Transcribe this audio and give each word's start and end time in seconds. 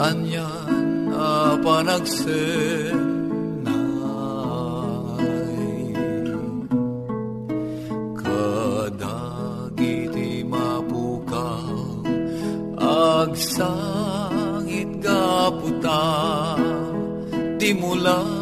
Anyan 0.00 1.12
panagsenay 1.60 3.12
Kadagiti 8.16 9.20
mapukaw 10.48 12.00
Agsangit 13.20 14.88
gaputa 15.04 16.08
Di 17.60 17.76
mulain 17.76 18.39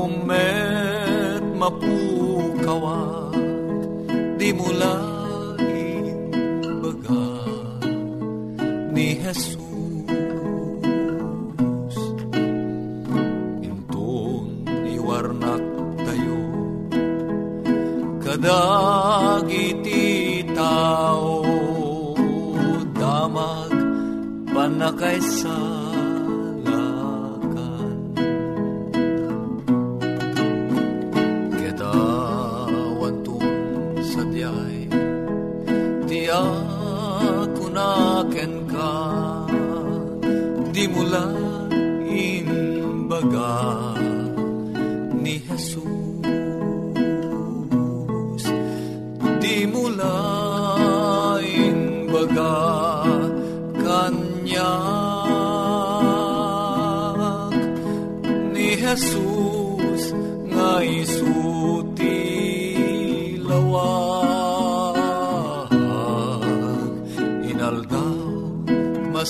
amumet 0.00 1.44
mapukawag 1.60 3.36
di 4.40 4.48
mulain 4.56 6.16
baga 6.80 7.28
ni 8.96 9.20
Jesus. 9.20 9.60
Intun 13.60 14.64
iwarnak 14.88 15.64
tayo 16.08 16.40
kadagiti 18.24 20.00
tao 20.56 21.44
damag 22.96 23.76
panakaisalakan 24.48 25.89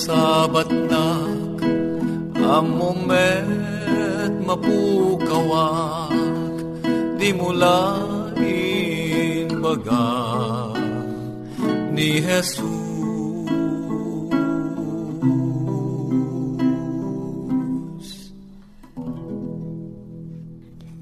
masabat 0.01 0.65
nak 0.89 1.61
amumet 2.41 4.33
mapukawak 4.41 6.09
di 7.21 7.29
mula 7.37 8.01
baga 9.61 10.09
ni 11.93 12.17
Jesus 12.17 12.81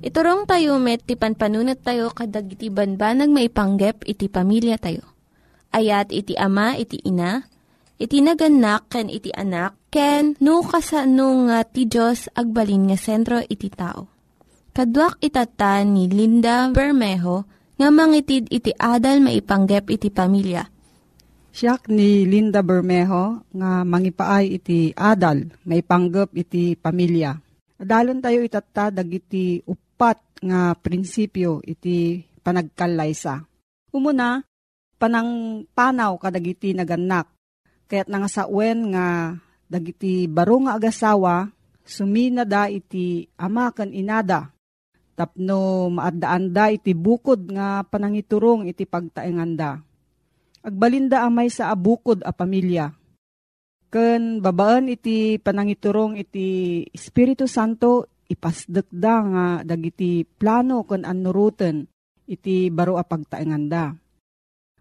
Iturong 0.03 0.43
tayo 0.43 0.75
met, 0.75 1.07
ti 1.07 1.15
panpanunat 1.15 1.87
tayo 1.87 2.11
kadag 2.11 2.51
iti 2.51 2.67
banbanag 2.67 3.31
maipanggep 3.31 4.03
iti 4.03 4.27
pamilya 4.27 4.75
tayo. 4.75 5.07
Ayat 5.71 6.11
iti 6.11 6.33
ama, 6.33 6.73
iti 6.75 6.97
ina, 7.05 7.45
iti 7.99 8.23
naganak, 8.23 8.87
ken 8.87 9.11
iti 9.11 9.29
anak, 9.35 9.75
ken 9.91 10.39
no, 10.39 10.63
kasano 10.63 11.51
nga 11.51 11.67
ti 11.67 11.85
Diyos 11.85 12.31
agbalin 12.31 12.89
nga 12.89 12.97
sentro 12.97 13.43
iti 13.43 13.67
tao. 13.67 14.07
Kaduak 14.71 15.19
itatan 15.19 15.99
ni 15.99 16.07
Linda 16.07 16.71
Bermejo 16.71 17.43
nga 17.75 17.91
mangitid 17.91 18.47
iti 18.47 18.71
adal 18.79 19.19
maipanggep 19.19 19.91
iti 19.91 20.07
pamilya. 20.07 20.63
Siyak 21.51 21.91
ni 21.91 22.23
Linda 22.23 22.63
Bermejo 22.63 23.43
nga 23.51 23.83
mangipaay 23.83 24.55
iti 24.55 24.95
adal 24.95 25.51
maipanggep 25.67 26.31
iti 26.39 26.79
pamilya. 26.79 27.35
Adalon 27.79 28.23
tayo 28.23 28.39
itata 28.43 28.91
dagiti 28.91 29.59
upat 29.67 30.43
nga 30.43 30.75
prinsipyo 30.75 31.59
iti 31.63 32.23
panagkalaysa. 32.43 33.43
Umuna, 33.91 34.43
panang 34.99 35.63
panaw 35.71 36.15
kadagiti 36.19 36.75
naganak. 36.75 37.38
Kaya't 37.89 38.05
nga 38.05 38.29
sa 38.29 38.45
uwen 38.45 38.93
nga 38.93 39.33
dagiti 39.65 40.29
baro 40.29 40.61
nga 40.61 40.77
agasawa, 40.77 41.49
sumina 41.81 42.45
da 42.45 42.69
iti 42.69 43.25
ama 43.33 43.73
kan 43.73 43.89
inada. 43.89 44.53
Tapno 45.17 45.89
maadaan 45.89 46.53
da 46.53 46.69
iti 46.69 46.93
bukod 46.93 47.49
nga 47.49 47.81
panangiturong 47.81 48.69
iti 48.69 48.85
pagtaenganda. 48.85 49.81
Agbalinda 50.61 51.25
amay 51.25 51.49
sa 51.49 51.73
abukod 51.73 52.21
a 52.21 52.29
pamilya. 52.29 52.93
Ken 53.89 54.37
babaan 54.37 54.85
iti 54.85 55.41
panangiturong 55.41 56.13
iti 56.13 56.85
Espiritu 56.93 57.49
Santo 57.49 58.05
ipasdek 58.29 58.85
da 58.93 59.15
nga 59.25 59.45
dagiti 59.65 60.21
plano 60.21 60.85
ken 60.85 61.09
anuruten 61.09 61.89
iti 62.29 62.69
baro 62.69 63.01
a 63.01 63.03
pagtaenganda. 63.03 63.97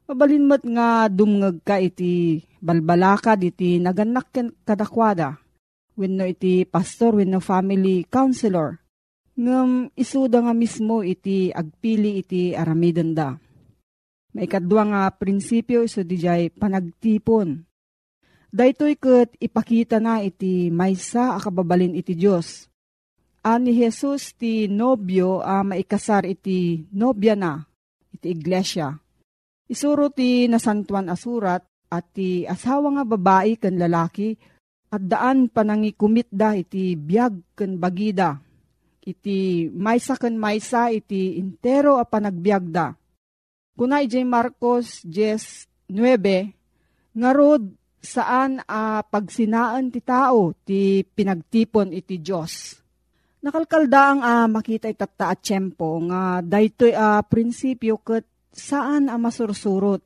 Mabalinmat 0.09 0.65
nga 0.65 1.05
dumngeg 1.13 1.61
ka 1.69 1.77
iti 1.77 2.41
balbalakad 2.65 3.45
iti 3.45 3.77
naganak 3.77 4.33
kadakwada. 4.65 5.37
Wenno 6.01 6.25
iti 6.25 6.65
pastor 6.65 7.21
wenno 7.21 7.45
family 7.45 8.09
counselor. 8.09 8.81
Ngem 9.37 9.93
isuda 9.93 10.49
nga 10.49 10.57
mismo 10.57 11.05
iti 11.05 11.53
agpili 11.53 12.25
iti 12.25 12.57
aramiden 12.57 13.13
da. 13.13 13.37
Maikadwa 14.33 14.83
nga 14.89 15.03
prinsipyo 15.13 15.85
iso 15.85 16.01
dijay 16.01 16.57
panagtipon. 16.57 17.69
Daytoy 18.49 18.97
ket 18.97 19.37
ipakita 19.37 20.01
na 20.01 20.25
iti 20.25 20.73
maysa 20.73 21.37
akababalin 21.37 21.93
iti 21.93 22.17
Dios. 22.17 22.65
Ani 23.45 23.77
Jesus 23.77 24.33
ti 24.41 24.73
nobyo 24.73 25.45
a 25.45 25.61
maikasar 25.61 26.25
iti 26.25 26.89
nobya 26.97 27.37
na 27.37 27.69
iti 28.09 28.33
iglesia 28.33 28.97
Isuro 29.69 30.09
ti 30.09 30.49
nasantuan 30.49 31.13
asurat 31.13 31.61
at 31.93 32.05
ti 32.17 32.49
asawa 32.49 32.89
nga 32.97 33.05
babae 33.05 33.61
ken 33.61 33.77
lalaki 33.77 34.33
at 34.89 35.03
daan 35.05 35.53
panangikumit 35.53 36.33
da 36.33 36.57
iti 36.57 36.97
biyag 36.97 37.53
ken 37.53 37.77
bagida. 37.77 38.41
Iti 39.05 39.69
maysa 39.69 40.17
ken 40.17 40.41
maysa 40.41 40.89
iti 40.89 41.37
intero 41.37 42.01
a 42.01 42.09
panagbiag 42.09 42.65
da. 42.73 42.97
Kuna 43.77 44.01
ijay 44.01 44.25
Marcos 44.25 45.05
10.9 45.05 45.93
nga 47.17 47.31
rod 47.37 47.69
saan 48.01 48.65
a 48.65 49.05
pagsinaan 49.05 49.93
ti 49.93 50.01
tao 50.01 50.57
ti 50.65 51.05
pinagtipon 51.05 51.93
iti 51.93 52.25
Diyos. 52.25 52.81
Nakalkalda 53.45 54.03
ang 54.17 54.21
a 54.25 54.35
makita 54.49 54.89
itata 54.89 55.31
at 55.31 55.45
tiyempo 55.45 56.01
nga 56.09 56.41
daytoy 56.41 56.97
a 56.97 57.21
prinsipyo 57.21 58.01
ket 58.01 58.38
saan 58.53 59.13
a 59.13 59.17
masursurot. 59.21 60.03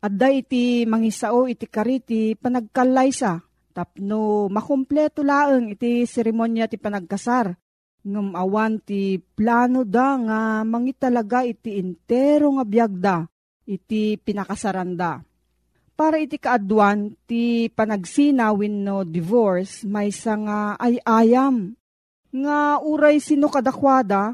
Adda 0.00 0.28
iti 0.32 0.88
mangisao 0.88 1.44
iti 1.44 1.68
kariti 1.68 2.32
panagkalaysa 2.32 3.36
tapno 3.76 4.48
makumpleto 4.48 5.20
laeng 5.20 5.76
iti 5.76 6.08
seremonya 6.08 6.66
ti 6.66 6.80
panagkasar. 6.80 7.52
Ngam 8.00 8.32
awan 8.32 8.80
ti 8.80 9.20
plano 9.20 9.84
da 9.84 10.16
nga 10.16 10.40
mangitalaga 10.64 11.44
iti 11.44 11.76
intero 11.76 12.56
nga 12.56 12.64
biyagda 12.64 13.16
iti 13.68 14.16
pinakasaranda. 14.16 15.20
Para 15.92 16.16
iti 16.16 16.40
kaadwan 16.40 17.12
ti 17.28 17.68
panagsina 17.68 18.56
no 18.56 19.04
divorce 19.04 19.84
may 19.84 20.08
nga 20.08 20.80
ay 20.80 20.96
ayam. 21.04 21.76
Nga 22.32 22.80
uray 22.88 23.20
sino 23.20 23.52
kadakwada, 23.52 24.32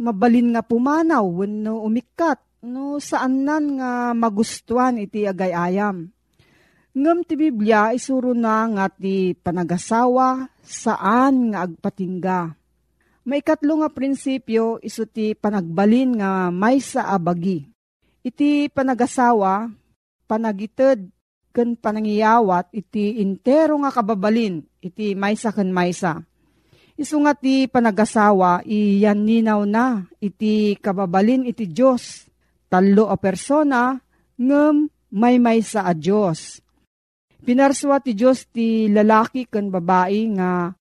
mabalin 0.00 0.56
nga 0.56 0.64
pumanaw 0.64 1.26
wenno 1.26 1.84
umikat 1.84 2.40
no 2.62 3.02
saan 3.02 3.42
nan 3.42 3.82
nga 3.82 4.14
magustuhan 4.14 4.94
iti 5.02 5.26
agayayam. 5.26 6.14
Ngam 6.92 7.18
ti 7.26 7.34
Biblia 7.34 7.90
isuro 7.90 8.36
na 8.36 8.68
nga 8.70 8.86
ti 8.86 9.34
panagasawa 9.34 10.46
saan 10.62 11.50
nga 11.50 11.66
agpatingga. 11.66 12.54
May 13.26 13.42
katlo 13.42 13.82
nga 13.82 13.90
prinsipyo 13.90 14.78
iso 14.82 15.06
ti 15.06 15.34
panagbalin 15.34 16.22
nga 16.22 16.50
may 16.54 16.78
sa 16.82 17.10
abagi. 17.14 17.66
Iti 18.22 18.70
panagasawa, 18.70 19.66
panagited 20.30 21.10
ken 21.50 21.74
panangiyawat 21.74 22.70
iti 22.70 23.18
intero 23.18 23.74
nga 23.82 23.90
kababalin 23.90 24.62
iti 24.78 25.18
maysa 25.18 25.50
ken 25.50 25.74
maysa. 25.74 26.22
Isu 26.94 27.18
nga 27.24 27.34
ti 27.34 27.66
panagasawa 27.66 28.62
iyan 28.68 29.18
ninaw 29.26 29.64
na 29.66 30.06
iti 30.22 30.76
kababalin 30.78 31.48
iti 31.48 31.66
Diyos 31.66 32.31
talo 32.72 33.12
a 33.12 33.20
persona 33.20 34.00
ngem 34.40 34.88
may 35.12 35.36
may 35.36 35.60
sa 35.60 35.84
a 35.84 35.92
Diyos. 35.92 36.64
Pinarswa 37.44 38.00
ti 38.00 38.16
Diyos 38.16 38.48
ti 38.48 38.88
lalaki 38.88 39.44
ken 39.44 39.68
babae 39.68 40.24
nga 40.40 40.72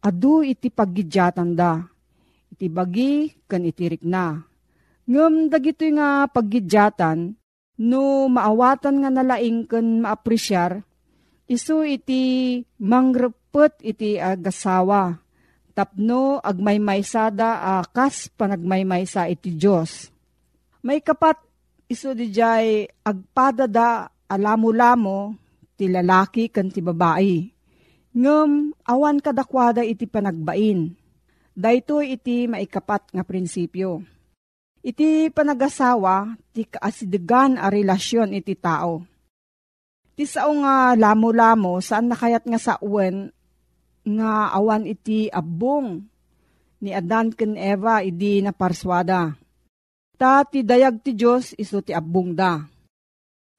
adu 0.00 0.40
iti 0.40 0.72
paggidyatan 0.72 1.52
da. 1.52 1.84
Iti 2.48 2.72
bagi 2.72 3.28
ken 3.44 3.68
iti 3.68 3.84
rikna. 3.92 4.40
Ngem 5.04 5.52
dagito 5.52 5.84
nga 5.92 6.24
paggidyatan 6.32 7.36
no 7.84 8.30
maawatan 8.32 9.04
nga 9.04 9.10
nalaing 9.12 9.68
ken 9.68 10.00
maapresyar 10.00 10.80
isu 11.44 11.84
iti 11.84 12.56
mangrepet 12.80 13.84
iti 13.84 14.16
agasawa 14.16 15.18
tapno 15.74 16.38
agmaymaysada 16.40 17.82
akas 17.82 18.30
panagmaymaysa 18.38 19.26
iti 19.28 19.58
Diyos 19.58 20.13
may 20.84 21.00
kapat 21.00 21.40
iso 21.88 22.12
di 22.12 22.28
jay 22.28 22.84
agpadada 22.84 24.12
alamo-lamo 24.28 25.32
ti 25.80 25.88
lalaki 25.88 26.52
kan 26.52 26.68
ti 26.68 26.84
babae. 26.84 27.48
Ngem 28.14 28.76
awan 28.84 29.18
kadakwada 29.18 29.80
iti 29.80 30.04
panagbain. 30.04 30.92
Dayto 31.56 32.04
iti 32.04 32.46
maikapat 32.46 33.10
nga 33.16 33.24
prinsipyo. 33.24 34.04
Iti 34.84 35.32
panagasawa 35.32 36.36
ti 36.52 36.68
kaasidegan 36.68 37.56
a 37.56 37.72
relasyon 37.72 38.36
iti 38.36 38.52
tao. 38.52 39.02
Ti 40.14 40.28
sao 40.28 40.52
nga 40.60 40.94
lamo-lamo 40.94 41.80
saan 41.80 42.12
nakayat 42.12 42.44
nga 42.44 42.60
sa 42.60 42.74
uwen 42.84 43.32
nga 44.04 44.52
awan 44.52 44.84
iti 44.84 45.32
abong 45.32 46.04
ni 46.84 46.92
Adan 46.92 47.32
ken 47.32 47.56
Eva 47.56 48.04
idi 48.04 48.44
na 48.44 48.52
parswada 48.52 49.32
Ta 50.14 50.46
ti 50.46 50.62
dayag 50.62 51.02
ti 51.02 51.10
Diyos 51.10 51.58
iso 51.58 51.82
ti 51.82 51.90
abong 51.90 52.38
da. 52.38 52.62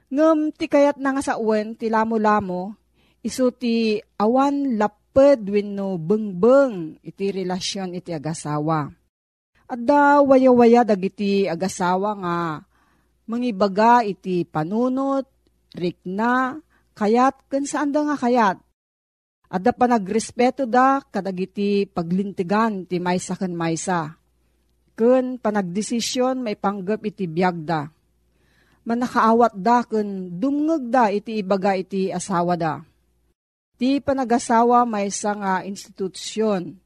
Ngem 0.07 0.55
ti 0.55 0.71
kayat 0.71 0.95
na 0.95 1.12
nga 1.12 1.24
sa 1.24 1.35
uwen 1.35 1.75
ti 1.75 1.91
lamo-lamo, 1.91 2.71
iso 3.19 3.51
ti 3.51 4.00
awan 4.15 4.79
laped 4.79 5.43
wenno 5.51 6.00
bengbeng 6.00 7.03
iti 7.03 7.35
relasyon 7.35 7.97
iti 8.00 8.15
agasawa. 8.15 8.88
At 9.65 9.81
da 9.81 10.24
waya-waya 10.24 10.88
dagiti 10.88 11.50
agasawa 11.50 12.15
nga 12.21 12.38
mangibaga 13.27 14.05
iti 14.05 14.45
panunot, 14.45 15.25
rikna, 15.75 16.55
kayat 16.95 17.50
ken 17.51 17.67
saan 17.67 17.91
da 17.91 18.05
nga 18.05 18.15
kayat. 18.15 18.57
Adda 19.51 19.75
pa 19.75 19.85
nagrespeto 19.91 20.63
da 20.63 21.03
kadagiti 21.03 21.85
paglintigan 21.85 22.88
ti 22.88 22.97
maysa 22.97 23.35
ken 23.35 23.53
maysa 23.53 24.15
ken 24.95 25.37
panagdesisyon 25.37 26.39
may 26.39 26.55
panggap 26.55 27.03
iti 27.03 27.27
biyagda. 27.27 27.91
Manakaawat 28.87 29.53
da 29.59 29.83
ken 29.83 30.39
dumngeg 30.39 30.83
da 30.87 31.11
iti 31.11 31.43
ibaga 31.43 31.75
iti 31.75 32.09
asawa 32.09 32.55
da. 32.55 32.81
Ti 33.75 33.99
panagasawa 33.99 34.87
may 34.87 35.11
nga 35.11 35.61
institusyon 35.67 36.79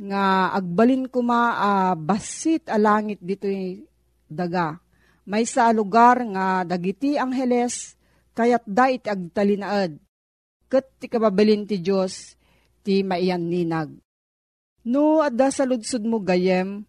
nga 0.00 0.56
agbalin 0.56 1.04
kuma 1.04 1.40
uh, 1.60 1.94
basit 1.94 2.64
a 2.72 2.80
langit 2.80 3.20
dito 3.20 3.44
daga. 4.24 4.80
May 5.28 5.44
sa 5.44 5.68
lugar 5.76 6.24
nga 6.32 6.64
dagiti 6.64 7.20
angheles 7.20 7.92
kayat 8.32 8.64
da 8.64 8.88
iti 8.88 9.12
agtalinaad. 9.12 10.00
Kat 10.72 10.86
ti 10.96 11.12
kababalin 11.12 11.68
ti 11.68 11.76
Diyos 11.76 12.40
ti 12.80 13.04
maiyan 13.04 13.44
ninag. 13.44 13.92
No, 14.80 15.20
adda 15.20 15.52
sa 15.52 15.68
mo 16.00 16.24
gayem, 16.24 16.88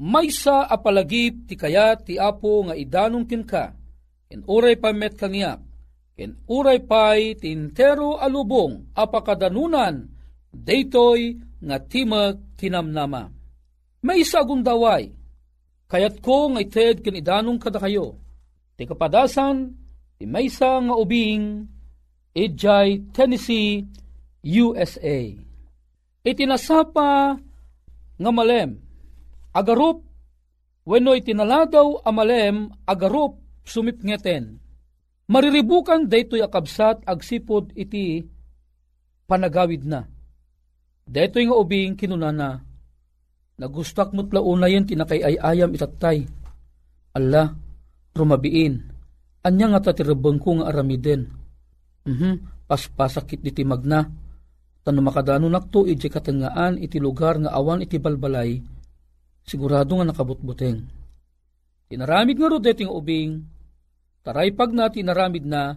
maysa 0.00 0.64
apalagip 0.64 1.44
ti 1.44 1.60
kayat 1.60 2.08
ti 2.08 2.16
apo 2.16 2.72
nga 2.72 2.74
idanong 2.74 3.28
kinka, 3.28 3.83
ken 4.30 4.42
uray 4.48 4.76
pa 4.80 4.90
met 4.94 5.14
kaniyak, 5.14 5.60
ken 6.14 6.38
uray 6.48 6.80
pay 6.84 7.34
tintero 7.38 8.20
alubong 8.20 8.94
apakadanunan, 8.94 10.10
daytoy 10.52 11.38
nga 11.64 11.80
timag 11.82 12.40
tinamnama. 12.60 13.30
Maysa 14.04 14.44
agundaway, 14.44 15.12
kayat 15.88 16.20
ko 16.20 16.52
nga 16.52 16.60
ited 16.60 17.00
ken 17.00 17.18
kada 17.60 17.80
kayo, 17.80 18.20
ti 18.76 18.84
kapadasan 18.84 19.84
Ti 20.14 20.24
maysa 20.30 20.78
nga 20.78 20.94
ubing 20.94 21.66
Ejay, 22.34 23.14
Tennessee, 23.14 23.86
USA. 24.42 25.20
Itinasapa 26.26 27.38
nga 28.16 28.30
malem, 28.34 28.74
agarup, 29.54 30.02
wenno 30.82 31.14
itinaladaw 31.14 32.02
amalem, 32.02 32.74
agarup, 32.88 33.38
sumipngeten. 33.64 34.60
Mariribukan 35.24 36.04
daytoy 36.04 36.44
akabsat 36.44 37.02
agsipod 37.08 37.72
iti 37.72 38.20
panagawid 39.24 39.82
na. 39.88 40.04
Daytoy 41.04 41.48
nga 41.48 41.56
ubing 41.56 41.96
kinunana, 41.96 42.60
nagustak 43.60 44.12
mo't 44.12 44.32
launayan 44.32 44.84
tinakay 44.84 45.20
ay 45.20 45.36
ayam 45.40 45.72
itatay. 45.72 46.28
Allah, 47.16 47.56
rumabiin, 48.12 48.94
Anya 49.44 49.76
nga 49.76 49.92
tatirabang 49.92 50.40
ko 50.40 50.56
nga 50.56 50.72
aramiden. 50.72 51.28
Mhm, 52.08 52.64
paspasakit 52.64 53.44
iti 53.44 53.60
magna. 53.60 54.08
Tano 54.80 55.00
makadano 55.04 55.48
nakto 55.52 55.84
iti 55.84 56.08
katangaan 56.08 56.80
iti 56.80 56.96
lugar 56.96 57.36
nga 57.40 57.52
awan 57.52 57.84
iti 57.84 58.00
balbalay, 58.00 58.60
sigurado 59.44 60.00
nga 60.00 60.08
nakabutbuteng. 60.08 60.80
Tinaramid 61.88 62.36
nga 62.40 62.48
ro 62.48 62.56
deting 62.56 62.88
ubing, 62.88 63.44
taray 64.24 64.50
pag 64.56 64.72
na 64.72 64.88
tinaramid 64.88 65.44
na, 65.44 65.76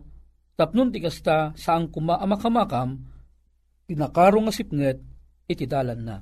tapnon 0.56 0.90
ti 0.90 1.04
kasta 1.04 1.52
saang 1.54 1.92
kuma 1.92 2.18
amakamakam, 2.24 2.98
tinakaro 3.86 4.40
nga 4.48 4.54
sipnget, 4.56 4.98
iti 5.46 5.68
dalan 5.68 6.02
na. 6.02 6.18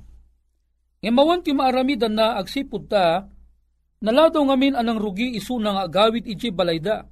Ngemawan 1.00 1.46
ti 1.46 1.54
maaramidan 1.54 2.18
na 2.18 2.34
agsipud 2.36 2.90
ta, 2.90 3.30
naladaw 4.02 4.42
ngamin 4.42 4.76
anang 4.76 5.00
rugi 5.00 5.38
isu 5.38 5.62
nga 5.62 5.86
agawit 5.86 6.26
iti 6.28 6.52
balayda 6.52 7.06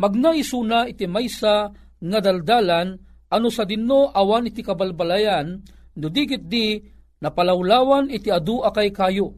magna 0.00 0.32
isuna 0.36 0.88
iti 0.88 1.04
maysa 1.08 1.68
nga 2.00 2.18
daldalan 2.20 2.96
ano 3.30 3.48
sa 3.52 3.64
dinno 3.64 4.10
awan 4.12 4.48
iti 4.48 4.64
kabalbalayan 4.64 5.60
no 6.00 6.06
digit 6.08 6.48
di 6.48 6.80
napalawlawan 7.20 8.08
iti 8.08 8.32
adu 8.32 8.64
akay 8.64 8.88
kayo 8.92 9.36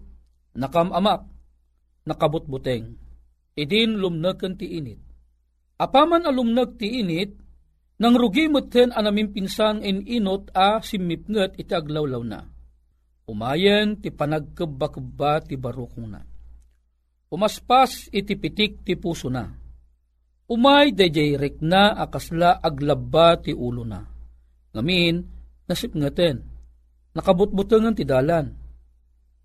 nakamamak 0.55 1.27
nakabutbuteng 2.07 3.02
idin 3.59 4.01
lumnag 4.01 4.41
ti 4.57 4.67
init 4.79 5.01
apaman 5.83 6.23
alumnag 6.23 6.79
ti 6.79 7.03
init 7.03 7.43
nang 8.03 8.19
rugi 8.19 8.51
meten 8.51 8.91
anamin 8.91 9.31
pinsan 9.31 9.83
in 9.87 10.03
inot 10.03 10.51
a 10.51 10.83
simipnget 10.83 11.55
iti 11.55 11.71
aglawlaw 11.71 12.23
na. 12.27 12.43
Umayen 13.31 14.03
ti 14.03 14.11
panagkebba-kebba 14.11 15.47
ti 15.47 15.55
barukong 15.55 16.11
na. 16.11 16.19
Umaspas 17.31 18.11
iti 18.11 18.35
pitik 18.35 18.83
ti 18.83 18.99
puso 18.99 19.31
na. 19.31 19.47
Umay 20.51 20.91
dayjay 20.91 21.39
na 21.63 21.95
akasla 21.95 22.59
aglabba 22.59 23.39
ti 23.39 23.55
ulo 23.55 23.87
na. 23.87 24.03
Ngamin, 24.75 25.23
nasip 25.71 25.95
ngaten, 25.95 26.43
nakabutbutangan 27.15 27.95
ti 27.95 28.03
dalan. 28.03 28.51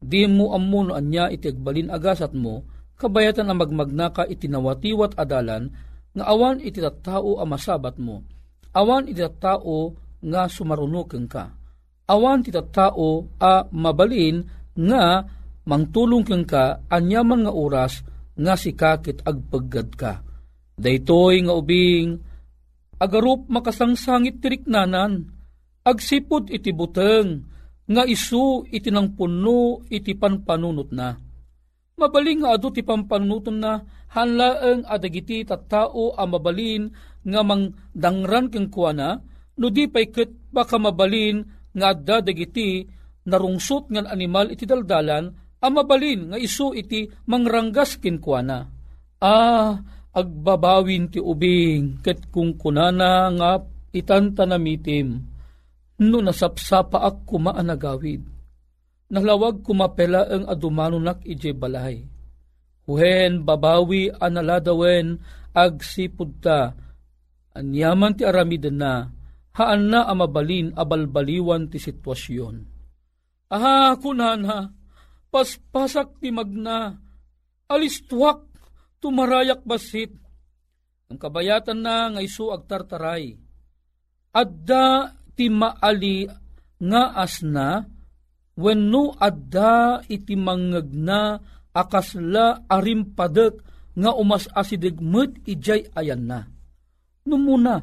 Di 0.02 0.26
mo 0.26 0.58
ammo 0.58 0.82
no 0.82 0.94
anya 0.98 1.30
iti 1.30 1.54
agbalin 1.54 1.94
agasat 1.94 2.34
mo, 2.34 2.66
kabayatan 2.98 3.50
ang 3.50 3.62
magmagnaka 3.62 4.26
iti 4.26 4.50
nawatiwat 4.50 5.16
adalan, 5.16 5.70
nga 6.18 6.24
awan 6.26 6.58
iti 6.60 6.82
tattao 6.82 7.38
a 7.38 7.46
masabat 7.46 8.02
mo. 8.02 8.26
Awan 8.74 9.06
iti 9.08 9.22
tattao 9.22 9.94
nga 10.22 10.50
sumarunuken 10.50 11.30
ka. 11.30 11.54
Awan 12.10 12.42
iti 12.42 12.52
tattao 12.52 13.38
a 13.38 13.70
mabalin 13.70 14.42
nga 14.74 15.22
mangtulong 15.70 16.26
keng 16.26 16.46
ka 16.50 16.86
anyaman 16.90 17.46
nga 17.46 17.54
oras 17.54 18.02
nga 18.38 18.54
sikakit 18.58 19.26
agpaggad 19.26 19.90
ka 19.94 20.14
Daytoy 20.78 21.42
nga 21.42 21.58
ubing, 21.58 22.22
agarup 23.02 23.50
makasangsangit 23.50 24.38
tiriknanan, 24.38 25.26
agsipod 25.82 26.54
iti 26.54 26.70
buteng, 26.70 27.50
nga 27.90 28.06
isu 28.06 28.70
iti 28.70 28.94
nang 28.94 29.18
puno 29.18 29.82
iti 29.90 30.14
panpanunot 30.14 30.94
na. 30.94 31.18
Mabaling 31.98 32.46
nga 32.46 32.54
adu 32.54 32.70
ti 32.70 32.86
pampanunuton 32.86 33.58
na, 33.58 33.82
hanlaeng 34.14 34.86
adagiti 34.86 35.42
tattao 35.42 36.14
a 36.14 36.30
mabalin 36.30 36.94
nga 37.26 37.42
mang 37.42 37.74
dangran 37.90 38.54
keng 38.54 38.70
kuana, 38.70 39.18
no 39.58 39.68
di 39.74 39.90
pay 39.90 40.14
ket 40.14 40.30
baka 40.54 40.78
mabalin 40.78 41.42
nga 41.74 41.98
adda 41.98 42.22
dagiti 42.22 42.86
narungsot 43.26 43.90
ngan 43.90 44.06
animal 44.14 44.54
iti 44.54 44.70
daldalan, 44.70 45.34
amabalin 45.58 46.30
nga 46.30 46.38
isu 46.38 46.78
iti 46.78 47.10
mangranggas 47.26 47.98
kinkwana. 47.98 48.70
Ah, 49.18 49.82
agbabawin 50.14 51.10
ti 51.10 51.18
ubing 51.18 52.06
ket 52.06 52.30
kung 52.30 52.62
kunana 52.62 53.34
nga 53.34 53.58
itanta 53.90 54.46
namitim 54.46 55.18
no 55.98 56.18
nasapsapa 56.22 57.02
ak 57.02 57.26
kumaanagawid. 57.26 58.37
Nalawag 59.08 59.64
kumapela 59.64 60.28
ang 60.28 60.52
adumanunak 60.52 61.24
ije 61.24 61.56
balay. 61.56 62.04
Huhen 62.88 63.44
babawi 63.48 64.12
analadawen 64.12 65.20
ag 65.56 65.80
sipud 65.80 66.44
ta. 66.44 66.76
Anyaman 67.56 68.20
ti 68.20 68.24
aramiden 68.28 68.80
na, 68.80 69.08
haan 69.56 69.90
na 69.90 70.06
amabalin 70.06 70.76
abalbaliwan 70.76 71.72
ti 71.72 71.82
sitwasyon. 71.82 72.56
Aha, 73.48 73.96
kunana, 73.98 74.70
paspasak 75.32 76.20
ti 76.22 76.30
magna, 76.30 76.94
alistuak, 77.72 78.44
tumarayak 79.02 79.64
basit. 79.64 80.14
Ang 81.08 81.18
kabayatan 81.18 81.80
na 81.80 82.12
nga 82.12 82.22
isu 82.22 82.52
agtartaray. 82.52 83.40
Adda 84.36 85.16
ti 85.34 85.48
maali 85.48 86.28
nga 86.84 87.16
asna, 87.16 87.88
wenno 88.58 89.14
adda 89.16 90.02
iti 90.10 90.34
mangagna 90.34 91.38
akasla 91.72 92.66
arimpadek 92.66 93.62
nga 93.98 94.12
umas 94.18 94.50
asidigmet 94.54 95.46
ijay 95.46 95.90
ayan 95.94 96.26
na. 96.26 96.40
Numuna, 97.26 97.82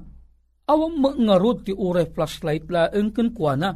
awang 0.67 0.97
mangarod 0.99 1.67
ti 1.67 1.73
ure 1.75 2.07
flashlight 2.11 2.67
la 2.71 2.91
engken 2.91 3.31
kuana. 3.31 3.75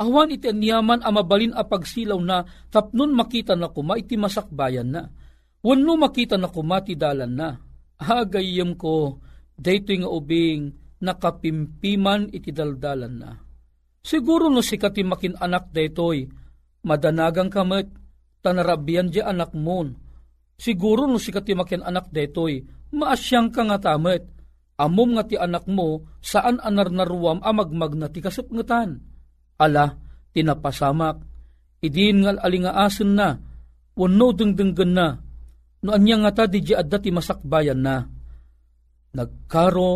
Awan 0.00 0.34
iti 0.34 0.50
niyaman 0.50 1.04
amabalin 1.06 1.54
a 1.54 1.62
pagsilaw 1.64 2.18
na 2.18 2.42
tapnon 2.68 3.14
makita 3.14 3.54
na 3.54 3.70
kuma 3.70 3.94
iti 4.00 4.18
masakbayan 4.18 4.90
na. 4.90 5.02
Wano 5.64 5.96
makita 5.96 6.36
na 6.36 6.52
kuma 6.52 6.84
ti 6.84 6.98
dalan 6.98 7.32
na. 7.32 7.48
Hagayem 7.96 8.76
ko, 8.76 9.22
daytoy 9.56 10.02
nga 10.04 10.10
ubing 10.10 10.76
nakapimpiman 11.00 12.28
iti 12.32 12.52
daldalan 12.52 13.14
na. 13.16 13.43
Siguro 14.04 14.52
no 14.52 14.60
si 14.60 14.76
katimakin 14.76 15.40
anak 15.40 15.72
daytoy, 15.72 16.28
madanagang 16.84 17.48
kamet, 17.48 17.88
tanarabian 18.44 19.08
di 19.08 19.24
anak 19.24 19.56
mon. 19.56 19.96
Siguro 20.60 21.08
no 21.08 21.16
si 21.16 21.32
katimakin 21.32 21.80
anak 21.80 22.12
daytoy, 22.12 22.60
maasyang 22.92 23.48
ka 23.48 23.64
nga 23.64 23.96
amom 24.76 25.16
nga 25.16 25.24
ti 25.24 25.40
anak 25.40 25.64
mo, 25.64 26.04
saan 26.20 26.60
anar 26.60 26.92
naruam 26.92 27.40
amagmag 27.40 27.96
na 27.96 28.12
ti 28.12 28.20
kasupngatan. 28.20 29.00
Ala, 29.56 29.96
tinapasamak, 30.36 31.24
idin 31.80 32.28
ngal 32.28 32.42
alingaasen 32.44 33.16
na, 33.16 33.40
wano 33.96 34.36
dengdenggen 34.36 34.92
na, 34.92 35.16
no 35.80 35.90
anya 35.96 36.28
nga 36.28 36.44
ta 36.44 36.44
di 36.44 36.60
adda 36.60 37.00
masakbayan 37.08 37.80
na. 37.80 38.04
Nagkaro 39.14 39.92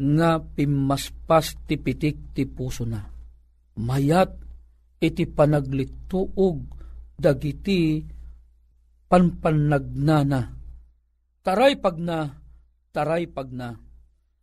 nga 0.00 0.40
pimaspas 0.40 1.62
ti 1.68 1.76
pitik 1.76 2.34
ti 2.34 2.48
puso 2.48 2.88
na. 2.88 3.11
Mayat 3.80 4.36
iti 5.00 5.24
panaglituog 5.24 6.58
dagiti 7.16 8.04
panpanagnana. 9.08 10.40
Taray 11.42 11.74
pag 11.80 11.96
na, 11.98 12.28
taray 12.94 13.26
pag 13.26 13.50
na. 13.50 13.74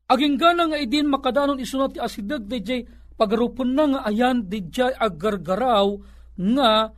Aging 0.10 0.36
gana 0.42 0.66
nga 0.68 0.78
idin 0.82 1.06
makadanon 1.06 1.62
isunat 1.62 1.94
ti 1.96 2.00
asidag 2.02 2.50
DJ 2.50 2.86
pagarupon 3.14 3.78
na 3.78 3.84
nga 3.94 4.00
ayan 4.10 4.46
DJ 4.50 4.98
agargaraw 4.98 6.02
nga 6.36 6.90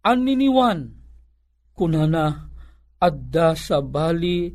aniniwan. 0.00 0.96
Kunana 1.76 2.48
adda 2.98 3.54
sa 3.54 3.78
bali 3.84 4.50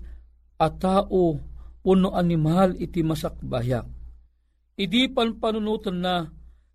a 0.60 0.68
tao 0.74 1.40
uno 1.84 2.10
animal 2.16 2.76
iti 2.80 3.06
masakbayak. 3.06 3.88
Idi 4.74 5.08
pan 5.14 5.38
panunutan 5.38 5.98
na 6.02 6.28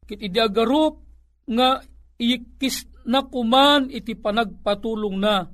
kit 0.09 0.25
idi 0.25 0.41
agarup 0.41 1.05
nga 1.45 1.85
ikis 2.17 2.89
na 3.05 3.25
kuman 3.29 3.93
iti 3.93 4.17
panagpatulong 4.17 5.17
na. 5.21 5.45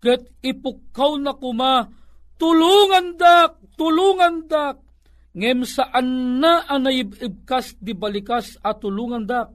Ket 0.00 0.40
ipukaw 0.40 1.20
na 1.20 1.36
kuma 1.36 1.84
tulungan 2.40 3.20
dak 3.20 3.60
tulungan 3.76 4.48
dak. 4.48 4.80
Ngem 5.36 5.62
saan 5.62 6.40
na 6.42 6.66
anayibkas 6.66 7.78
di 7.78 7.92
balikas 7.94 8.58
at 8.64 8.80
tulungan 8.82 9.28
dak? 9.28 9.52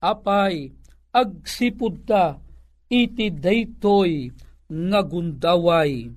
Apay 0.00 0.72
agsipud 1.12 2.08
ta 2.08 2.40
iti 2.90 3.30
daytoy 3.30 4.32
nga 4.66 5.00
gundaway 5.06 6.10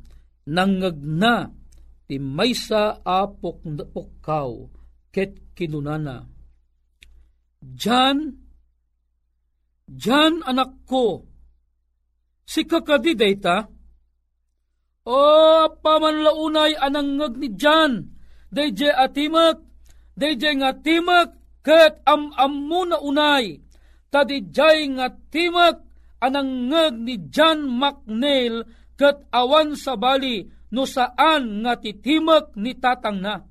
nangagna 0.50 1.54
ti 2.10 2.18
maysa 2.18 2.98
a 3.06 3.30
pukkaw 3.30 4.52
ket 5.14 5.54
kinunana. 5.54 6.39
Diyan, 7.76 8.18
diyan 9.86 10.34
anak 10.46 10.86
ko, 10.90 11.26
si 12.46 12.66
kakadi 12.66 13.14
dayta, 13.14 13.70
o 15.06 15.22
pamanlaunay 15.82 16.78
anangag 16.78 17.38
ni 17.38 17.50
Diyan, 17.54 18.10
dayje 18.50 18.90
atimak, 18.94 19.62
dayje 20.18 20.50
nga 20.58 20.72
timak, 20.74 21.30
ket 21.66 22.02
am-am 22.06 22.54
mo 22.66 22.82
na 22.88 22.98
unay, 23.02 23.62
tadijay 24.10 24.90
nga 24.98 25.14
timak, 25.30 25.90
anangag 26.20 27.00
ni 27.00 27.16
John 27.32 27.66
McNeil 27.66 28.68
ket 29.00 29.24
awan 29.32 29.80
sa 29.80 29.96
bali 29.96 30.44
no 30.76 30.84
saan 30.84 31.64
nga 31.64 31.80
titimak 31.80 32.54
ni 32.60 32.76
tatang 32.76 33.24
na. 33.24 33.49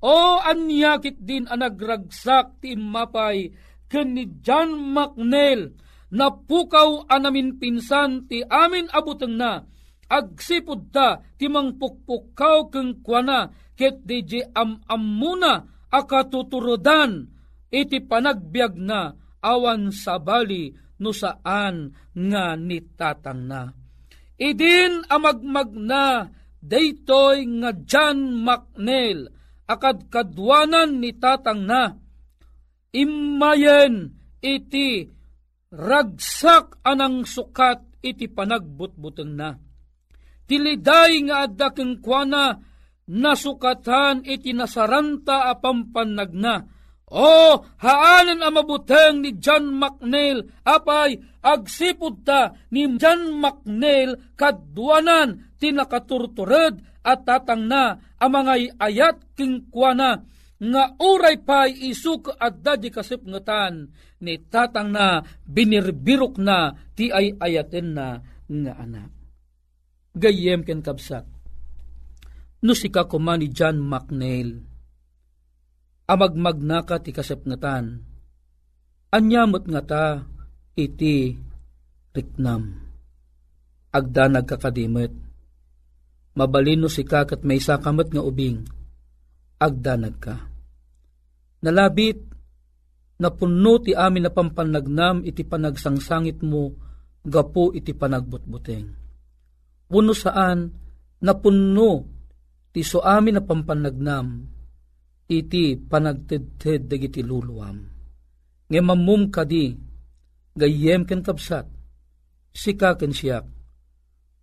O 0.00 0.40
anyakit 0.40 1.20
din 1.20 1.44
ang 1.44 1.60
nagragsak 1.60 2.64
ti 2.64 2.72
mapay 2.72 3.52
ken 3.84 4.16
ni 4.16 4.40
John 4.40 4.96
McNeil. 4.96 5.76
Na 6.10 6.32
pukaw 6.32 7.06
anamin 7.06 7.60
pinsan 7.60 8.26
ti 8.26 8.42
amin 8.42 8.90
abuteng 8.90 9.38
na. 9.38 9.62
Agsipod 10.10 10.90
ta 10.90 11.22
ti 11.38 11.46
mangpukpukaw 11.46 12.66
keng 12.72 12.98
kuana 13.04 13.46
ket 13.78 14.02
DJ 14.02 14.50
am 14.56 14.82
amuna 14.90 15.62
akatuturodan 15.86 17.30
iti 17.70 18.02
panagbiag 18.02 18.74
na 18.74 19.14
awan 19.38 19.94
sa 19.94 20.18
bali 20.18 20.74
no 20.98 21.14
saan 21.14 21.94
nga 22.10 22.58
nitatang 22.58 23.46
na. 23.46 23.70
Idin 24.34 25.06
amagmag 25.06 25.70
na 25.78 26.26
daytoy 26.58 27.46
nga 27.62 27.70
John 27.86 28.42
McNeil 28.42 29.30
akad 29.70 30.10
kadwanan 30.10 30.98
ni 30.98 31.14
tatang 31.14 31.62
na. 31.62 31.94
Imayen 32.90 34.18
iti 34.42 35.06
ragsak 35.70 36.82
anang 36.82 37.22
sukat 37.22 38.02
iti 38.02 38.26
panagbutbuteng 38.26 39.32
na. 39.38 39.54
Tiliday 40.50 41.22
nga 41.30 41.46
adda 41.46 41.70
keng 41.70 42.02
kuana 42.02 42.58
nasukatan 43.06 44.26
iti 44.26 44.50
nasaranta 44.50 45.46
apampanag 45.54 46.34
na 46.34 46.54
o, 47.10 47.58
haanan 47.82 48.38
ang 48.38 48.54
mabuteng 48.54 49.18
ni 49.18 49.34
John 49.42 49.74
McNeil, 49.74 50.46
apay, 50.62 51.18
agsipod 51.42 52.22
ta 52.22 52.54
ni 52.70 52.86
John 53.02 53.34
McNeil 53.42 54.14
kadwanan 54.38 55.50
tinakaturtured 55.58 56.78
at 57.00 57.24
tatang 57.24 57.64
na 57.64 57.96
ang 58.20 58.30
mga 58.32 58.76
ayat 58.76 59.16
kingkwana 59.36 60.24
nga 60.60 60.84
uray 61.00 61.40
pay 61.40 61.72
isuk 61.88 62.36
at 62.36 62.60
dadi 62.60 62.92
kasipngatan 62.92 63.88
ni 64.20 64.36
tatang 64.52 64.92
na 64.92 65.24
binirbirok 65.48 66.36
na 66.36 66.76
ti 66.92 67.08
ay 67.08 67.40
ayaten 67.40 67.96
na 67.96 68.20
nga 68.44 68.72
anak. 68.76 69.10
Gayem 70.12 70.60
ken 70.66 70.84
kabsat. 70.84 71.24
No 72.60 72.76
sika 72.76 73.08
kuma 73.08 73.40
ni 73.40 73.48
John 73.48 73.80
McNeil 73.80 74.70
amagmagnaka 76.10 76.98
ti 76.98 77.14
kasepngatan. 77.14 78.02
Anyamot 79.14 79.64
nga 79.70 79.82
ta 79.86 80.04
iti 80.74 81.38
riknam. 82.10 82.90
Agda 83.94 84.26
nagkakadimet. 84.26 85.29
Mabalino 86.40 86.88
si 86.88 87.04
kakat 87.04 87.44
may 87.44 87.60
sakamat 87.60 88.16
nga 88.16 88.24
ubing. 88.24 88.64
Agda 89.60 90.00
nagka. 90.00 90.40
Nalabit, 91.60 92.16
napuno 93.20 93.76
ti 93.84 93.92
amin 93.92 94.24
na 94.24 94.32
pampanagnam 94.32 95.20
iti 95.28 95.44
panagsangsangit 95.44 96.40
mo, 96.40 96.72
gapo 97.20 97.76
iti 97.76 97.92
panagbutbuteng. 97.92 98.88
Puno 99.84 100.16
saan, 100.16 100.72
napuno 101.20 102.08
ti 102.72 102.80
so 102.88 103.04
amin 103.04 103.36
na 103.36 103.42
pampanagnam, 103.44 104.40
iti 105.28 105.76
panagtedted 105.76 106.88
dagiti 106.88 107.20
luluwam. 107.20 107.84
Nga 108.64 108.80
mamum 108.80 109.28
kadi, 109.28 109.76
gayem 110.56 111.04
ken 111.04 111.20
kapsat, 111.20 111.68
sikaken 112.56 113.12
siyak, 113.12 113.44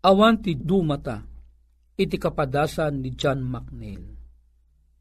awan 0.06 0.38
ti 0.46 0.54
dumata, 0.54 1.37
iti 1.98 2.16
kapadasan 2.22 3.02
ni 3.02 3.18
John 3.18 3.42
McNeil. 3.42 4.06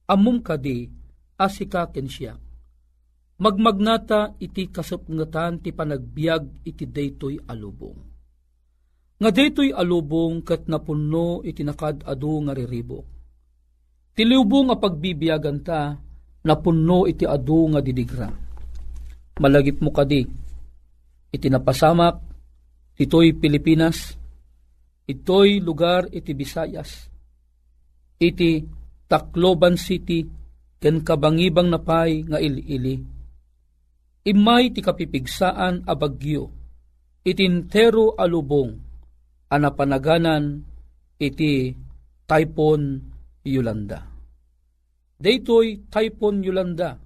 Amum 0.08 0.40
kadi, 0.40 0.88
asikaken 1.36 2.08
siyak, 2.08 2.40
magmagnata 3.36 4.40
iti 4.40 4.72
kasapngatan 4.72 5.60
ti 5.60 5.76
panagbiag 5.76 6.64
iti 6.64 6.88
daytoy 6.88 7.36
alubong. 7.52 8.00
Nga 9.20 9.30
daytoy 9.32 9.76
alubong 9.76 10.40
kat 10.40 10.64
napunno 10.72 11.44
iti 11.44 11.60
nakadado 11.60 12.34
nga 12.48 12.52
riribok. 12.56 13.06
Tiliubong 14.16 14.72
a 14.72 14.76
pagbibiyagan 14.80 15.58
ta, 15.60 15.92
napunno 16.48 17.04
iti 17.04 17.28
adu 17.28 17.76
nga 17.76 17.84
didigra. 17.84 18.32
Malagip 19.36 19.84
mo 19.84 19.92
kadi, 19.92 20.24
iti 21.28 21.48
napasamak, 21.52 22.16
ito'y 22.96 23.36
Pilipinas, 23.36 24.16
ito'y 25.06 25.62
lugar 25.62 26.10
iti 26.10 26.34
Visayas, 26.34 27.06
iti 28.18 28.66
Tacloban 29.06 29.78
City, 29.78 30.26
ken 30.82 31.06
kabangibang 31.06 31.70
napay 31.70 32.26
nga 32.26 32.42
ili-ili. 32.42 32.98
Imay 34.26 34.74
ti 34.74 34.82
kapipigsaan 34.82 35.86
a 35.86 35.94
bagyo, 35.94 36.50
itintero 37.22 38.18
alubong, 38.18 38.74
anapanaganan 39.46 40.66
iti 41.22 41.70
Typhoon 42.26 42.82
Yolanda. 43.46 44.02
Daytoy 45.16 45.86
Typhoon 45.86 46.42
Yolanda, 46.42 46.98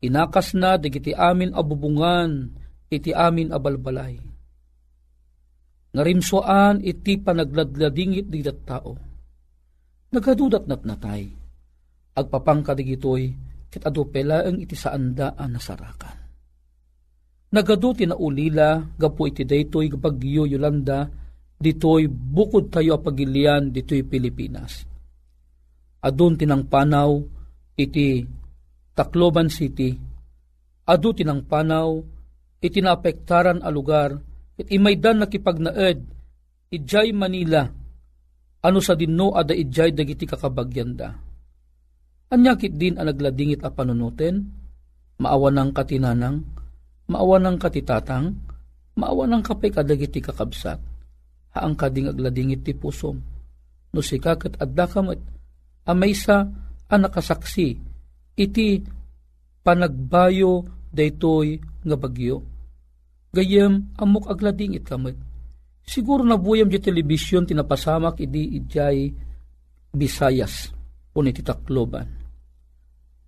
inakas 0.00 0.54
na 0.54 0.78
digiti 0.78 1.10
amin 1.10 1.50
abubungan 1.50 2.54
iti 2.86 3.10
amin 3.10 3.50
abalbalay. 3.50 4.31
Ngarimsoan 5.92 6.80
iti 6.80 7.20
panagladladingit 7.20 8.32
di 8.32 8.40
tao. 8.64 8.92
Nagadudat 10.12 10.64
nat 10.64 10.82
natay. 10.88 11.28
Agpapangka 12.16 12.72
digitoy 12.72 13.28
ket 13.68 13.84
adu 13.84 14.08
pelaeng 14.08 14.60
iti 14.60 14.76
saandaan 14.76 15.48
nasarakan. 15.52 16.16
Nagadu 17.52 17.92
tinaulila 17.92 18.80
gapu 18.96 19.28
iti 19.28 19.44
daytoy 19.44 19.92
bagyo 19.92 20.48
Yolanda 20.48 21.04
ditoy 21.60 22.08
bukod 22.08 22.72
tayo 22.72 22.96
pagilian 23.04 23.68
ditoy 23.68 24.00
Pilipinas. 24.08 24.88
Adun 26.00 26.40
tinang 26.40 26.64
panaw 26.72 27.20
iti 27.76 28.24
Tacloban 28.96 29.52
City. 29.52 29.92
Adu 30.88 31.12
tinang 31.12 31.44
panaw 31.44 32.00
iti 32.64 32.80
naapektaran 32.80 33.60
a 33.60 33.68
lugar 33.68 34.31
it 34.58 34.68
imaydan 34.68 35.22
nakipagnaed 35.22 36.02
ijay 36.72 37.12
Manila. 37.12 37.68
Ano 38.62 38.78
sa 38.78 38.94
dinno 38.94 39.34
ada 39.34 39.52
ijay 39.52 39.92
dagiti 39.92 40.24
kakabagyanda. 40.24 41.12
Anyakit 42.32 42.78
din 42.78 42.96
ang 42.96 43.12
nagladingit 43.12 43.60
a 43.60 43.68
panunutin, 43.68 44.40
maawa 45.20 45.52
ng 45.52 45.70
katinanang, 45.76 46.40
maawa 47.12 47.36
ng 47.42 47.60
katitatang, 47.60 48.32
maawa 48.96 49.28
ng 49.28 49.42
kapay 49.44 49.68
kadagiti 49.68 50.24
kakabsat, 50.24 50.80
haang 51.52 51.76
kading 51.76 52.08
agladingit 52.08 52.64
ti 52.64 52.72
pusom, 52.72 53.20
no 53.92 54.00
si 54.00 54.16
kakat 54.16 54.56
adda 54.56 54.88
kamat, 54.88 55.20
amaysa 55.84 56.48
ang 56.88 57.00
nakasaksi, 57.04 57.76
iti 58.36 58.68
panagbayo 59.60 60.64
daytoy 60.88 61.60
nga 61.84 61.96
bagyo. 61.96 62.51
Gayem 63.32 63.96
amok 63.96 64.28
aglading 64.28 64.76
it 64.76 64.84
kamat. 64.84 65.16
Siguro 65.82 66.20
na 66.20 66.36
buyam 66.36 66.68
di 66.68 66.76
telebisyon 66.76 67.48
tinapasamak 67.48 68.20
idi 68.20 68.60
ijay 68.60 69.08
Bisayas 69.92 70.72
un 71.16 71.28
iti 71.28 71.40
Tacloban. 71.44 72.08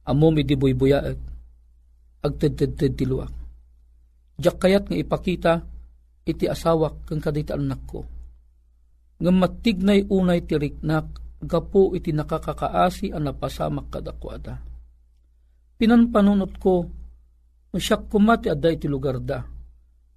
Amom 0.04 0.36
idi 0.36 0.56
buybuyaag 0.56 1.18
agtedted 2.24 2.96
tiluak. 2.96 3.32
Diyak 4.36 4.56
kayat 4.56 4.84
nga 4.88 4.96
ipakita 4.96 5.52
iti 6.24 6.48
asawak 6.48 7.04
kang 7.04 7.20
kadita 7.20 7.56
anak 7.56 7.84
ko. 7.84 8.00
Nga 9.20 9.32
matignay 9.32 10.08
unay 10.08 10.44
tiriknak 10.44 11.20
gapo 11.44 11.92
iti 11.92 12.16
nakakakaasi 12.16 13.12
ang 13.12 13.28
napasamak 13.28 13.92
kadakwada. 13.92 14.56
Pinanpanunot 15.76 16.56
ko, 16.56 16.88
masyak 17.76 18.08
kumati 18.08 18.48
adda 18.48 18.72
iti 18.72 18.88
lugar 18.88 19.20
da. 19.20 19.53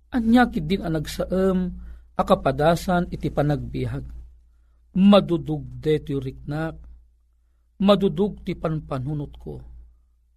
Anyakit 0.07 0.63
din 0.63 0.83
ang 0.83 0.95
nagsaam, 0.95 1.57
akapadasan 2.15 3.11
iti 3.11 3.27
panagbiag. 3.27 4.03
Madudug 4.97 5.67
deti 5.77 6.15
riknak, 6.15 6.75
madudug 7.83 8.41
ti 8.41 8.55
panpanunot 8.57 9.33
ko. 9.35 9.55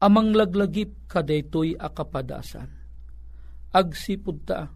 Amang 0.01 0.35
laglagip 0.35 1.07
kadetoy 1.07 1.79
akapadasan. 1.79 2.69
Agsipud 3.71 4.39
ta, 4.43 4.67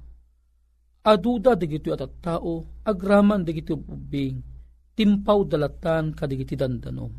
aduda 1.05 1.59
digito 1.59 1.91
at 1.91 2.01
tao, 2.23 2.81
agraman 2.87 3.43
digito 3.43 3.75
ubing, 3.75 4.41
timpaw 4.95 5.43
dalatan 5.45 6.15
kadigiti 6.15 6.55
dandanom. 6.55 7.13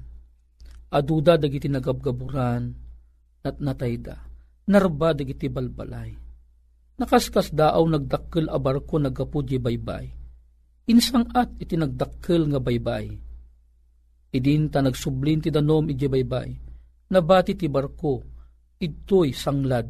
Aduda 0.96 1.36
dagiti 1.36 1.68
nagabgaburan, 1.68 2.72
at 3.46 3.60
natayda, 3.62 4.16
narba 4.66 5.12
dagiti 5.14 5.52
balbalay. 5.52 6.25
Nakaskas 6.96 7.52
daaw 7.52 7.84
nagdakkel 7.84 8.48
a 8.48 8.56
barko 8.56 8.96
nagapudye 8.96 9.60
baybay. 9.60 10.08
Insang 10.88 11.28
at 11.36 11.52
iti 11.60 11.76
nagdakkel 11.76 12.48
nga 12.56 12.60
baybay. 12.64 13.12
Idin 14.32 14.72
ta 14.72 14.80
nagsublin 14.80 15.44
ti 15.44 15.52
danom 15.52 15.92
iti 15.92 16.08
baybay. 16.08 16.50
Nabati 17.12 17.54
ti 17.60 17.68
barko, 17.68 18.24
ito'y 18.80 19.36
sanglad. 19.36 19.88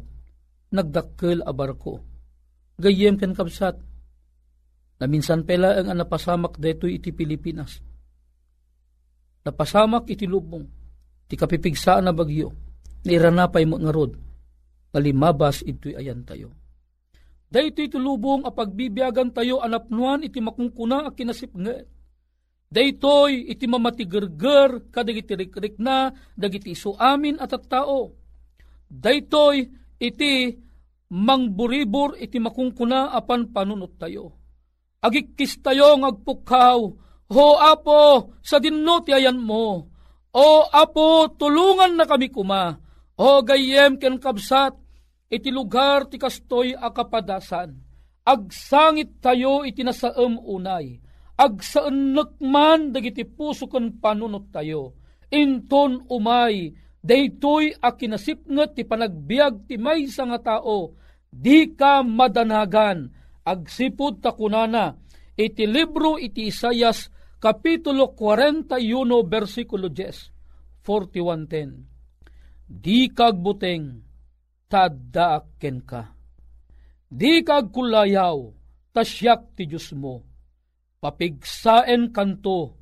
Nagdakkel 0.74 1.46
a 1.46 1.52
barko. 1.54 1.94
Gayem 2.76 3.16
ken 3.16 3.32
kapsat, 3.32 3.76
na 5.00 5.04
minsan 5.08 5.44
pela 5.44 5.76
ang 5.76 5.92
napasamak 5.92 6.56
deto 6.60 6.88
iti 6.88 7.12
Pilipinas. 7.12 7.80
Napasamak 9.44 10.08
iti 10.10 10.26
lubong, 10.26 10.64
ti 11.28 11.38
kapipigsaan 11.38 12.04
na 12.04 12.12
bagyo, 12.12 12.50
nairanapay 13.06 13.64
mo 13.64 13.78
nga 13.78 13.92
rod, 13.94 14.12
ngalimabas 14.92 15.62
ito'y 15.62 15.94
ayan 15.96 16.26
tayo. 16.26 16.65
Dahito 17.46 17.80
iti 17.82 17.98
lubong 17.98 18.42
a 18.42 18.50
pagbibiyagan 18.50 19.30
tayo 19.30 19.62
anapnuan 19.62 20.26
iti 20.26 20.42
makungkuna 20.42 21.06
a 21.06 21.10
kinasipnget. 21.14 21.86
Daytoy 22.66 23.46
iti 23.46 23.70
mamatigerger 23.70 24.90
kadagiti 24.90 25.38
rikrik 25.38 25.78
na 25.78 26.10
dagiti 26.34 26.74
iso 26.74 26.98
amin 26.98 27.38
at 27.38 27.54
at 27.54 27.64
tao. 27.70 28.10
Daytoy 28.90 29.62
iti 30.02 30.50
mangburibor 31.14 32.18
iti 32.18 32.42
makungkuna 32.42 33.14
apan 33.14 33.54
panunot 33.54 33.94
tayo 33.94 34.46
agikis 35.06 35.62
tayo 35.62 35.94
ngagpukaw, 36.02 36.80
Ho 37.26 37.58
apo, 37.58 38.38
sa 38.38 38.62
dinno 38.62 39.02
ti 39.02 39.10
ayan 39.10 39.42
mo. 39.42 39.90
O 40.30 40.48
apo, 40.70 41.26
tulungan 41.34 41.98
na 41.98 42.06
kami 42.06 42.30
kuma. 42.30 42.78
O 43.18 43.42
gayem 43.42 43.98
ken 43.98 44.22
kabsat, 44.22 44.78
iti 45.30 45.50
lugar 45.50 46.06
ti 46.10 46.18
kastoy 46.18 46.74
akapadasan. 46.74 47.74
Agsangit 48.26 49.22
tayo 49.22 49.62
iti 49.62 49.86
nasaem 49.86 50.38
unay. 50.42 50.98
Agsaan 51.36 52.16
man 52.42 52.90
dagiti 52.90 53.22
puso 53.22 53.70
ken 53.70 54.02
panunot 54.02 54.50
tayo. 54.50 54.96
Inton 55.30 56.06
umay, 56.10 56.72
daytoy 57.02 57.74
a 57.82 57.94
kinasipnget 57.94 58.78
ti 58.78 58.82
panagbiag 58.86 59.66
ti 59.68 59.76
maysa 59.78 60.26
nga 60.26 60.38
tao, 60.38 60.96
di 61.30 61.74
ka 61.74 62.00
madanagan, 62.00 63.10
agsipod 63.42 64.22
ta 64.22 64.32
kunana, 64.32 64.96
iti 65.36 65.66
libro 65.66 66.16
iti 66.16 66.48
Isayas, 66.48 67.10
Kapitulo 67.36 68.16
41, 68.16 68.80
versikulo 69.28 69.92
10, 69.92 70.32
41.10. 70.80 71.84
Di 72.64 73.12
kag 73.12 73.36
buteng, 73.36 74.05
tadaakken 74.66 75.78
ka. 75.86 76.02
Di 77.06 77.40
kag 77.46 77.70
kulayaw, 77.70 78.50
tasyak 78.90 79.54
ti 79.54 79.70
Diyos 79.70 79.94
mo. 79.94 80.26
Papigsaen 80.98 82.10
kanto, 82.10 82.74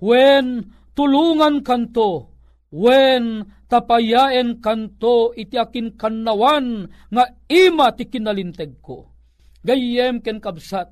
when 0.00 0.72
tulungan 0.96 1.60
kanto, 1.60 2.32
when 2.72 3.44
tapayaen 3.68 4.64
kanto 4.64 5.36
iti 5.36 5.60
akin 5.60 5.94
kannawan 6.00 6.88
nga 7.12 7.24
ima 7.48 7.92
ti 7.92 8.08
kinalinteg 8.08 8.80
ko. 8.80 9.12
Gayem 9.60 10.24
ken 10.24 10.40
kabsat, 10.40 10.88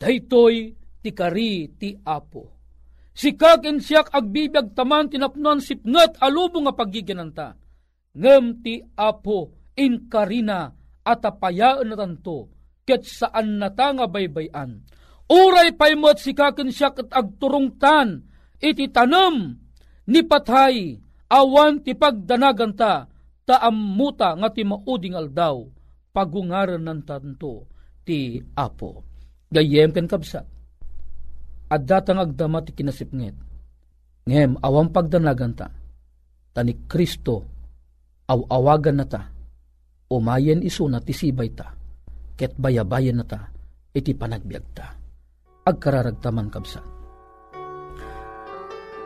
daytoy 0.00 0.72
ti 1.04 1.10
kari 1.12 1.76
ti 1.76 1.92
apo. 1.92 2.62
Si 3.12 3.36
kagen 3.36 3.84
siyak 3.84 4.08
agbibiyag 4.08 4.72
taman 4.72 5.12
tinapnuan 5.12 5.60
sipnget 5.60 6.16
alubo 6.16 6.64
nga 6.64 6.72
pagiginanta. 6.72 7.61
Ngem 8.12 8.60
ti 8.60 8.80
apo 8.96 9.72
in 9.76 10.12
karina 10.12 10.68
at 11.02 11.24
apayaan 11.24 11.88
na 11.88 11.96
tanto, 11.96 12.52
ket 12.84 13.08
saan 13.08 13.56
na 13.56 13.72
ta 13.72 13.90
nga 13.96 14.06
baybayan. 14.06 14.84
Uray 15.32 15.72
paymot 15.72 16.20
si 16.20 16.36
kaken 16.36 16.68
siya 16.68 16.92
kat 16.92 17.08
agturungtan, 17.08 18.28
iti 18.60 18.92
tanam, 18.92 19.56
ni 20.12 20.20
patay, 20.28 21.00
awan 21.32 21.80
ti 21.80 21.96
pagdanagan 21.96 22.72
ta, 22.76 23.08
taammuta 23.48 24.36
nga 24.36 24.48
ti 24.52 24.62
mauding 24.62 25.16
aldaw, 25.16 25.64
pagungaran 26.12 26.84
ng 26.84 27.02
tanto 27.08 27.66
ti 28.04 28.36
apo. 28.60 29.08
Gayem 29.48 29.92
ken 29.96 30.04
kabsat. 30.04 30.46
At 31.72 31.88
datang 31.88 32.20
agdama 32.20 32.60
ti 32.60 32.76
kinasipnget. 32.76 33.36
Ngem, 34.28 34.60
awang 34.60 34.92
pagdanagan 34.92 35.52
ta, 35.56 35.72
tani 36.52 36.84
Kristo, 36.84 37.61
awawagan 38.32 38.96
na 38.96 39.04
ta, 39.04 39.28
umayen 40.08 40.64
iso 40.64 40.88
na 40.88 41.04
ti 41.04 41.12
sibay 41.12 41.52
ta, 41.52 41.76
ket 42.32 42.56
bayabayan 42.56 43.20
na 43.20 43.24
ta, 43.28 43.52
iti 43.92 44.16
panagbiag 44.16 44.66
ta. 44.72 44.96
Agkararagtaman 45.68 46.48
kabsat. 46.48 46.82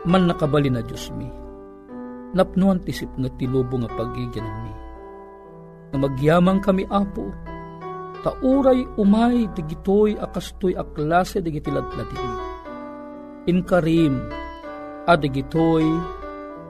Man 0.07 0.31
nakabali 0.31 0.71
na 0.71 0.79
Diyos 0.79 1.11
mi, 1.19 1.27
napnuan 2.31 2.79
tisip 2.87 3.11
nga 3.19 3.27
tilubo 3.35 3.75
nga 3.83 3.91
pagigyanan 3.91 4.57
mi. 4.63 4.73
Nga 5.91 5.97
magyamang 5.99 6.63
kami 6.63 6.87
apo, 6.87 7.27
tauray 8.23 8.87
umay 8.95 9.51
digitoy 9.51 10.15
akastoy 10.15 10.73
aklase 10.79 11.43
digitiladladin. 11.43 12.33
Inkarim, 13.51 14.15
adigitoy 15.05 15.85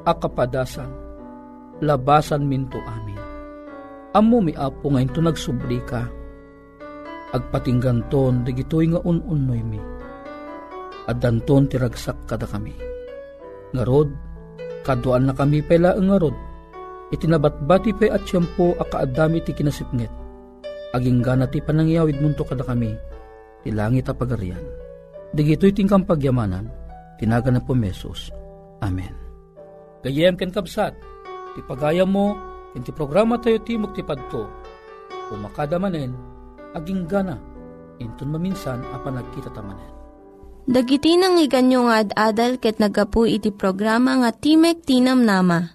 akapadasan, 0.03 0.89
labasan 1.81 2.45
minto 2.45 2.81
amin. 2.85 3.19
Amo 4.17 4.41
mi 4.41 4.53
apo 4.57 4.89
ngayon 4.89 5.13
to 5.13 5.21
nagsubli 5.21 5.77
ka, 5.85 6.09
agpatinggan 7.35 8.01
ton 8.09 8.41
digitoy 8.41 8.89
nga 8.89 9.01
un-unoy 9.05 9.61
mi. 9.61 9.81
At 11.07 11.23
danton 11.23 11.69
tiragsak 11.69 12.17
kada 12.27 12.49
kami. 12.49 12.75
Ngarod, 13.71 14.09
kaduan 14.83 15.29
na 15.29 15.33
kami 15.35 15.63
pela 15.63 15.95
ang 15.95 16.11
ngarod, 16.11 16.35
itinabatbati 17.15 17.95
pa 17.95 18.15
at 18.15 18.23
siyampo 18.27 18.75
akaadami 18.79 19.39
ti 19.43 19.55
kinasipnget. 19.55 20.11
Aging 20.95 21.19
gana 21.19 21.47
panangyawid 21.47 22.19
munto 22.23 22.47
kada 22.47 22.63
kami, 22.63 22.95
ti 23.63 23.69
langit 23.71 24.07
a 24.07 24.15
pagarian. 24.15 24.63
Digito'y 25.35 25.75
tingkang 25.75 26.07
pagyamanan, 26.07 26.71
tinaga 27.19 27.51
na 27.51 27.59
po 27.59 27.75
mesos. 27.75 28.31
Amen. 28.79 29.11
Gayem 30.03 30.39
ken 30.39 30.51
kabsat, 30.51 30.95
ti 31.57 31.65
pagayam 31.65 32.13
mo, 32.13 32.37
ken 32.77 32.85
ti 32.85 32.93
programa 32.93 33.41
tayo 33.41 33.57
ti 33.65 33.73
muktipadto, 33.81 34.45
umakadamanen, 35.33 36.13
aging 36.77 37.09
gana, 37.09 37.41
inton 37.97 38.29
maminsan 38.29 38.85
apan 38.93 39.17
nagkita 39.17 39.49
tamanen. 39.49 39.89
Dagiti 40.69 41.17
nang 41.17 41.41
iganyo 41.41 41.89
nga 41.89 42.05
ad-adal 42.05 42.61
ket 42.61 42.77
nagapu 42.77 43.25
iti 43.25 43.49
programa 43.49 44.19
nga 44.21 44.35
Timek 44.35 44.83
Tinam 44.85 45.25
Nama. 45.25 45.73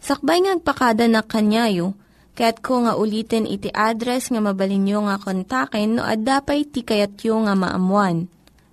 Sakbay 0.00 0.42
ngagpakada 0.42 1.06
na 1.06 1.20
kanyayo, 1.20 1.92
ket 2.32 2.64
ko 2.64 2.82
nga 2.88 2.96
ulitin 2.96 3.44
iti 3.44 3.68
address 3.70 4.32
nga 4.32 4.40
mabalinyo 4.40 5.06
nga 5.06 5.20
kontaken 5.20 6.00
no 6.00 6.02
ad-dapay 6.08 6.66
tikayatyo 6.66 7.46
nga 7.46 7.54
maamuan. 7.54 8.32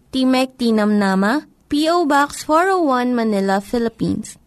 Timek 0.10 0.56
Tinam 0.56 0.96
Nama, 0.96 1.44
P.O. 1.68 2.08
Box 2.08 2.48
401 2.48 3.12
Manila, 3.12 3.60
Philippines. 3.60 4.47